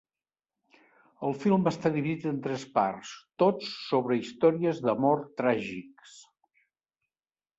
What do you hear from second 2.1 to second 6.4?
en tres parts, tots sobre històries d'amor tràgics.